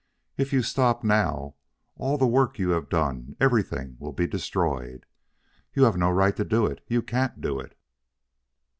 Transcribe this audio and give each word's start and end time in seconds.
"If 0.35 0.51
you 0.51 0.63
stop 0.63 1.03
now, 1.03 1.53
all 1.95 2.17
the 2.17 2.25
work 2.25 2.57
you 2.57 2.69
have 2.71 2.89
done, 2.89 3.35
everything, 3.39 3.97
will 3.99 4.13
be 4.13 4.25
destroyed. 4.25 5.05
You 5.75 5.83
have 5.83 5.95
no 5.95 6.09
right 6.09 6.35
to 6.37 6.43
do 6.43 6.65
it. 6.65 6.83
You 6.87 7.03
can't 7.03 7.39
do 7.39 7.59
it." 7.59 7.77